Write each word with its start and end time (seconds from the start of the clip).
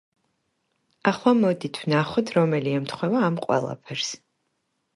ახლა, 1.11 1.33
მოდით, 1.43 1.79
ვნახოთ 1.85 2.33
რომელი 2.39 2.73
ემთხვევა 2.81 3.25
ამ 3.29 3.41
ყველაფერს. 3.47 4.13